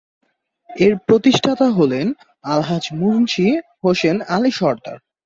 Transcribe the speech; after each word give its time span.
এর 0.69 0.93
প্রতিষ্ঠাতা 1.07 1.67
হলেন 1.69 2.07
আলহাজ্ব 2.43 2.89
মুন্সি 2.95 3.47
হোসেন 3.83 4.15
আলী 4.27 4.51
সরদার। 4.51 4.97